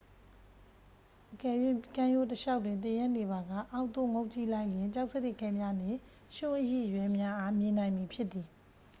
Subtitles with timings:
[1.31, 1.57] အကယ်၍
[1.95, 5.97] ကမ်းရိုးတလျှောက်တွင် သင်ရပ်နေပါက၊ အောက်သို့ငုံ့ကြည့်လိုက်လျှင် ကျောက်စရစ်ခဲများနှင့်
[6.35, 8.47] ရွံှ့အရိအရွဲများအား မြင်နိုင်မည်ဖြစ်သည်။